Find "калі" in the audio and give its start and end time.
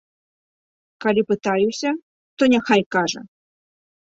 1.03-1.21